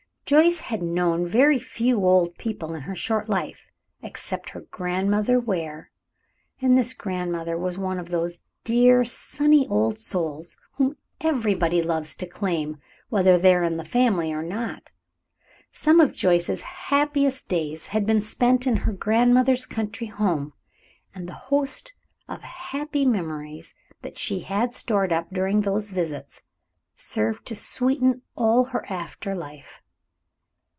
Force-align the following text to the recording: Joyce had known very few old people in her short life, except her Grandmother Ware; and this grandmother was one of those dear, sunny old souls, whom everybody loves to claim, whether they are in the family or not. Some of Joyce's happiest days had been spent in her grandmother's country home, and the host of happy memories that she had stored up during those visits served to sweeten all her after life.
Joyce 0.25 0.59
had 0.61 0.81
known 0.81 1.27
very 1.27 1.59
few 1.59 2.05
old 2.05 2.37
people 2.37 2.73
in 2.73 2.83
her 2.83 2.95
short 2.95 3.27
life, 3.27 3.67
except 4.01 4.51
her 4.51 4.61
Grandmother 4.61 5.41
Ware; 5.41 5.91
and 6.61 6.77
this 6.77 6.93
grandmother 6.93 7.57
was 7.57 7.77
one 7.77 7.99
of 7.99 8.07
those 8.07 8.39
dear, 8.63 9.03
sunny 9.03 9.67
old 9.67 9.99
souls, 9.99 10.55
whom 10.75 10.95
everybody 11.19 11.81
loves 11.81 12.15
to 12.15 12.25
claim, 12.25 12.77
whether 13.09 13.37
they 13.37 13.53
are 13.53 13.63
in 13.63 13.75
the 13.75 13.83
family 13.83 14.31
or 14.31 14.41
not. 14.41 14.89
Some 15.73 15.99
of 15.99 16.13
Joyce's 16.13 16.61
happiest 16.61 17.49
days 17.49 17.87
had 17.87 18.05
been 18.05 18.21
spent 18.21 18.65
in 18.65 18.77
her 18.77 18.93
grandmother's 18.93 19.65
country 19.65 20.07
home, 20.07 20.53
and 21.13 21.27
the 21.27 21.33
host 21.33 21.91
of 22.29 22.41
happy 22.43 23.03
memories 23.03 23.75
that 24.01 24.17
she 24.17 24.39
had 24.43 24.73
stored 24.73 25.11
up 25.11 25.31
during 25.33 25.59
those 25.59 25.89
visits 25.89 26.41
served 26.95 27.45
to 27.47 27.53
sweeten 27.55 28.21
all 28.37 28.63
her 28.63 28.89
after 28.89 29.35
life. 29.35 29.81